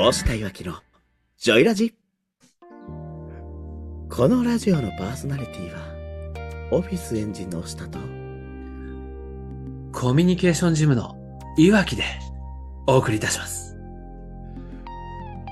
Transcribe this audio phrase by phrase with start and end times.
[0.00, 0.76] 押したいわきの
[1.38, 1.92] ジョイラジ
[4.08, 7.98] このラジオのパーソナリティはオフィスエンジンの押したと
[9.92, 11.16] コミュニケーションジムの
[11.56, 12.04] いわきで
[12.86, 13.76] お送りいたします。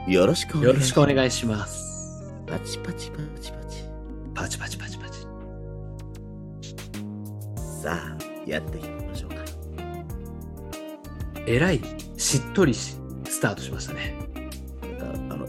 [0.06, 2.32] よろしくお願いよろしくお願いします。
[2.46, 3.82] パチパチパチパチ
[4.32, 5.20] パチパチパチパチ。
[7.82, 8.16] さあ
[8.48, 9.36] やっていきましょうか
[11.46, 11.80] えらい
[12.16, 14.25] しっとりし、スタートしましたね。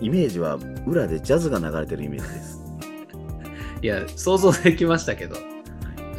[0.01, 2.63] イメージは裏でジャズが流れてるイメージです
[3.81, 5.35] いや、想像できましたけど、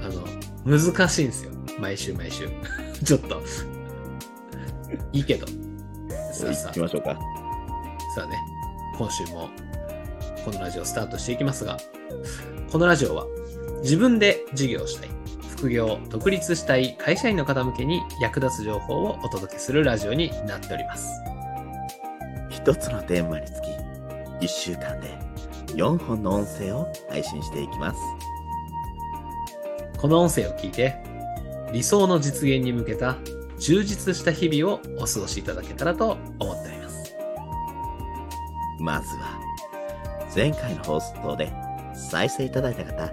[0.04, 1.50] あの、難しいんですよ。
[1.78, 2.48] 毎週毎週。
[3.04, 3.42] ちょっと。
[5.12, 5.46] いいけど。
[6.32, 7.14] さあさ行きましょうかあ、
[8.14, 8.36] さあね、
[8.96, 9.48] 今週も
[10.44, 11.78] このラジオスタートしていきますが、
[12.70, 13.26] このラジオは
[13.82, 15.10] 自分で事業をしたい、
[15.56, 21.08] 副業、独立したい会社員の方向けに役立つ情報をお届けするラジオになっております。
[22.68, 23.70] 一つのテーマにつき
[24.44, 25.18] 1週間で
[25.68, 27.98] 4本の音声を配信していきます
[29.96, 30.94] この音声を聞いて、
[31.72, 33.16] 理想の実現に向けた
[33.58, 37.16] 充実した日々をお過ごしいただけたらと思っております。
[38.78, 39.40] まずは
[40.36, 41.50] 前回の放送で
[41.94, 43.10] 再生いただいた方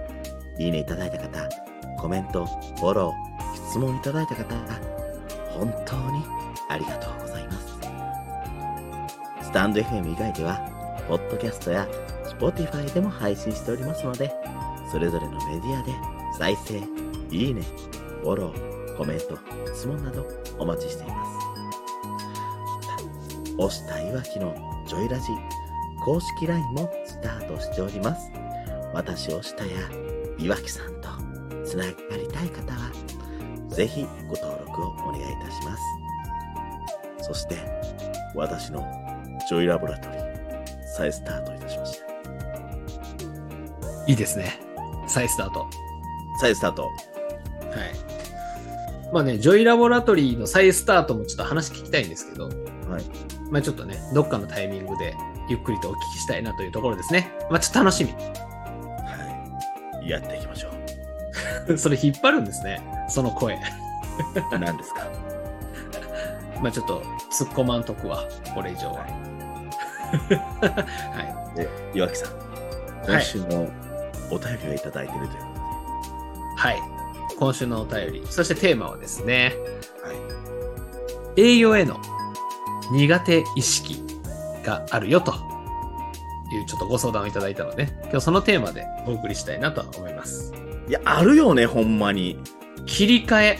[0.58, 1.48] いいねいただいた方
[1.98, 4.54] コメントフォロー質問いただいた方
[5.58, 6.22] 本当に
[6.68, 7.25] ありがとう
[9.56, 10.60] タンド FM 以外では
[11.08, 11.88] ポッドキャストや
[12.38, 14.30] Spotify でも配信しておりますので
[14.92, 15.94] それぞれのメディアで
[16.38, 16.82] 再生
[17.34, 17.62] いいね
[18.20, 19.38] フォローコメント
[19.74, 20.26] 質問など
[20.58, 21.30] お待ちしています
[23.56, 24.54] また押したいわきの
[24.86, 25.28] ジョイラジ
[26.04, 28.30] 公式 LINE もスタートしております。
[28.94, 29.72] 私をしたや
[30.38, 31.08] 岩木さんと
[31.64, 32.92] つながりたい方は、
[33.70, 35.76] ぜひご登録をお願いいたしま
[37.18, 37.24] す。
[37.24, 37.56] そして、
[38.36, 39.05] 私の
[39.48, 40.22] ジョイラボラトリー、
[40.96, 42.06] 再スタートいたしました。
[44.08, 44.60] いいですね。
[45.06, 45.60] 再スタート。
[45.60, 45.70] は
[46.40, 46.84] 再スタート。
[46.84, 46.86] い。
[49.12, 53.04] まあね、ジョイラボラトリーの再スタートもちょっと話聞きたいんですけど、はい。
[53.50, 55.14] まあちょっとね、どっかのタイミングで
[55.48, 57.32] ゆっくりとお聞きしたいなというところですね。
[57.50, 60.08] まあちょっと楽しはい。
[60.08, 60.70] やっていきましょ
[61.68, 61.78] み。
[61.78, 62.80] それ引っ張るんですね。
[63.08, 63.54] その声。
[63.54, 63.58] う。
[64.58, 65.06] 何ですか？
[66.60, 68.24] まあちょっと突っ込まんとくわ。
[68.54, 69.00] これ以上は。
[69.00, 69.06] は
[71.54, 72.30] で、 岩木さん、
[73.06, 73.70] 今週も
[74.30, 75.46] お便りをいただいているというこ
[76.54, 76.56] い。
[76.56, 76.82] はい。
[77.38, 78.26] 今週のお便り。
[78.30, 79.70] そしてテーマはですね、とで。
[80.08, 80.14] は
[81.36, 81.40] い。
[81.40, 82.00] 営業への
[82.92, 84.02] 苦手意識
[84.64, 85.32] があるよと
[86.52, 90.52] いうちょっとご相談をいただいたので、今日そのテーマでお送りしたいなとは思います。
[90.88, 92.38] いや、あるよね、ほんまに。
[92.86, 93.58] 切り替え。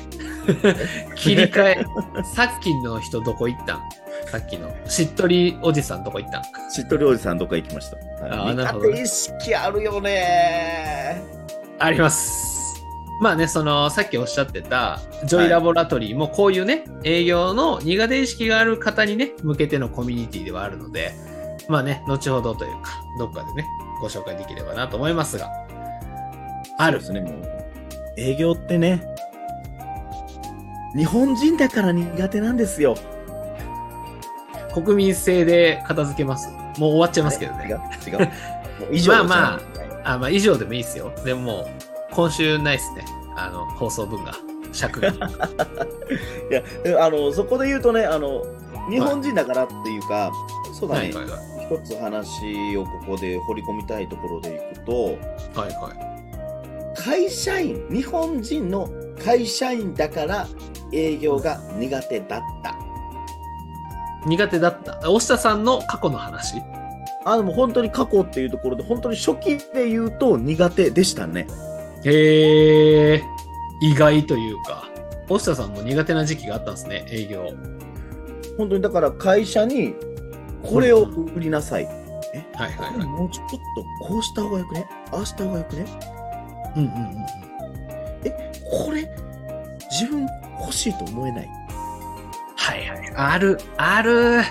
[1.17, 1.85] 切り替え。
[2.35, 3.83] さっきの人どこ行ったん？
[4.27, 7.97] さっきのしっとりおじさんどこ行ったんしっとりおじさんどっか行きました。
[8.27, 11.23] あはいーなるほどね苦手意識あるよね
[11.79, 12.57] あります。
[13.19, 21.13] まあね、その、さっきおっしゃってた、ジョイラボラトリーもこういうね、営業の苦手意識がある方にね、向けてのコミュニティではあるので、
[21.69, 23.67] まあね、後ほどというか、どっかでね、
[24.03, 25.51] ご紹介できればなと思いますが、
[26.79, 27.43] あるそうですね、もう。
[28.19, 29.03] 営業ってね、
[30.95, 32.97] 日本人だから苦手なんですよ。
[34.85, 36.51] 国民性で片付けます。
[36.79, 37.81] もう終わっちゃいますけど違ね。
[38.07, 38.19] う、違う。
[38.19, 38.31] もう
[38.93, 39.61] 以上まあま
[40.05, 41.13] ああ、まあ以上でもいいですよ。
[41.25, 41.67] でももう、
[42.13, 43.05] 今週ないっすね。
[43.37, 44.35] あの、放送分が、
[44.73, 45.09] 尺が。
[45.11, 45.13] い
[46.51, 48.45] や、えあの、そこで言うとね、あの、
[48.91, 50.31] 日本人だからっていうか、
[50.79, 51.75] そうだね、はいはいはい。
[51.75, 55.05] 一つ話をここで掘り込みたいところでいくと、
[55.59, 55.91] はいは
[56.95, 56.97] い。
[56.97, 58.89] 会社員、日本人の
[59.25, 60.47] 会社員だから
[60.93, 62.76] 営業が苦手だった。
[64.27, 64.99] 苦手だった。
[65.11, 66.63] 押下さんの過去の話？
[67.25, 71.47] あ、でも本当に過去っていうところで、本当に初期で言うと苦手でしたね。
[72.05, 73.23] へえ、
[73.81, 74.89] 意外というか。
[75.29, 77.51] 押下さんも苦手な時期があったんですね、営業。
[78.57, 79.95] 本当にだから会社に
[80.63, 81.83] これを売りなさい。
[82.33, 83.07] え、はいはいはい。
[83.09, 83.57] もうちょっと
[84.07, 84.87] こうした方がよくね？
[85.11, 85.85] ああした方がよくね？
[86.77, 87.27] うんうんうんうん。
[88.87, 89.09] これ
[89.91, 90.27] 自分
[90.61, 91.51] 欲しいと思えない。
[92.67, 93.13] はいはい。
[93.15, 94.43] ある、ある。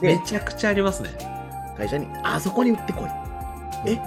[0.00, 1.10] めで、ちゃくちゃありますね。
[1.76, 3.08] 会社にあそこに売ってこい。
[3.86, 4.00] えうん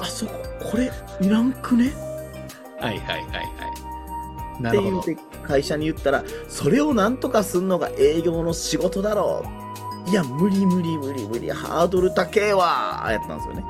[0.00, 0.32] あそこ、
[0.70, 0.90] これ
[1.20, 1.92] いらんくね？
[2.80, 4.62] はいはいはいはい。
[4.62, 5.00] なるほど。
[5.00, 9.44] って言って会社に言ったら、それをなんとかすんのが営業の仕事だろ
[10.06, 10.10] う。
[10.10, 13.64] いや、無理無理無理無理、ハードル高えわやったんですよね。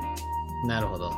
[0.65, 1.11] なるほど。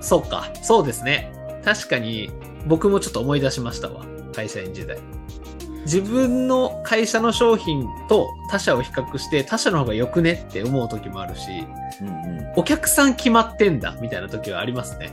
[0.00, 0.48] そうか。
[0.62, 1.32] そうですね。
[1.64, 2.30] 確かに、
[2.66, 4.04] 僕もちょっと思い出しましたわ。
[4.34, 4.98] 会社員時代。
[5.88, 11.66] 自分の会社の商品と他社を比較して他社の方が良くねって思う時もあるし、
[12.02, 12.52] うんうん。
[12.56, 15.10] お客さん決まってんだみたいな時はありますね。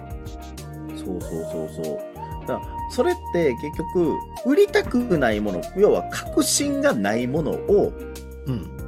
[0.97, 1.99] そうそうそうそう。
[2.45, 2.61] だから
[2.91, 7.93] それって結局、売りたくないもの、要は確信がないものを。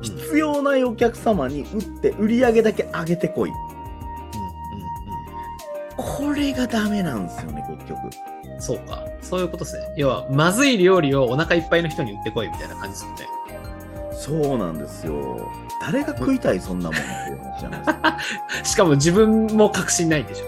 [0.02, 3.52] 必要ないお客様に売って売り上げだけ上げてこい。
[5.96, 8.00] これがダメなんですよね、結局。
[8.54, 8.62] うん。
[8.62, 9.04] そうか。
[9.30, 9.88] そういうことですね。
[9.96, 13.16] 要は、まずい料理をお腹いっぱいの人に売ってこいみたいな感じですよね。
[14.14, 15.50] そうなんですよ。
[15.82, 18.18] 誰が食いたい、そんなもんっていう話じゃないですか。
[18.64, 20.46] しかも自分も確信ないんでしょ。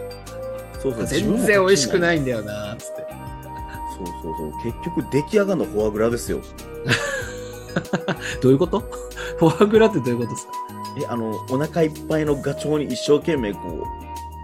[0.82, 2.00] そうそう全然美味しくい。
[2.00, 3.06] ないんだよな、つって。
[3.98, 4.54] そうそうそう。
[4.64, 6.40] 結局出来上がるのフォアグラですよ。
[8.42, 8.80] どういうこと？
[9.40, 10.54] フォアグラってどういうことですか？
[11.02, 13.84] え、あの、お腹いっぱいのガチョウに一生懸命こう、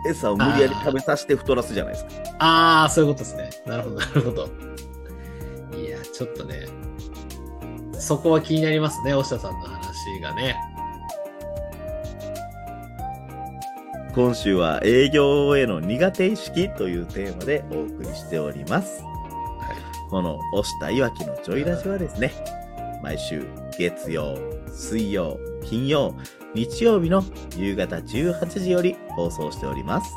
[0.07, 2.11] 餌を無理やり食べさせて太らすじゃないですか。
[2.39, 3.49] ああ、そういうことですね。
[3.65, 4.49] なるほど、 なるほど。
[5.77, 6.65] いや、ちょっとね、
[7.99, 10.55] そこは気になりますね、押下さんの話がね。
[14.13, 19.03] 今週は営業への苦手意識というテーマでお送りしております。
[20.09, 22.31] この押したいわきのジョイラジはですね、
[23.03, 23.45] 毎週
[23.77, 24.37] 月曜、
[24.71, 26.15] 水曜、金曜、
[26.55, 27.23] 日曜日の
[27.57, 30.13] 夕方18時より放送しております。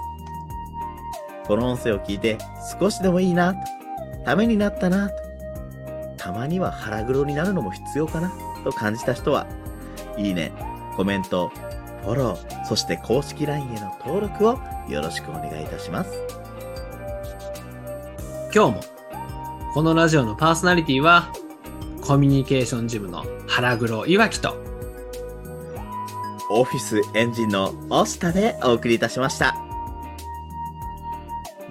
[1.49, 2.39] この音声を聞いて
[2.79, 3.55] 少しでもいいな、
[4.25, 5.11] ためになったな、
[6.17, 8.33] たまには腹黒になるのも必要かな、
[8.63, 9.47] と感じた人は、
[10.17, 10.53] いいね、
[10.97, 11.51] コメント、
[12.05, 14.59] フォロー、そして公式 LINE への登録を
[14.89, 16.11] よろしくお願いいたします。
[18.55, 18.81] 今日も、
[19.75, 21.33] このラジオのパーソナリティは、
[22.01, 24.68] コミュニケーションジムの腹黒いわきと、
[26.51, 29.55] オフィスエンジンのオスタでお送りいたしました。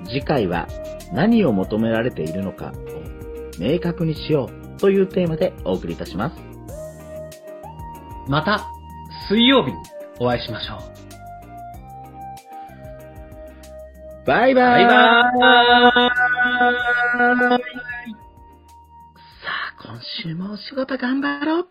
[0.06, 0.68] 次回は
[1.12, 2.74] 何を求められているのかを
[3.60, 6.36] 明確にしようというテーマでお送りいたします。
[8.28, 8.68] また、
[9.30, 9.78] 水曜日に
[10.20, 10.80] お会いしましょう。
[14.28, 16.12] バイバイバイバさ
[19.80, 21.68] あ、今週もお仕事頑張ろう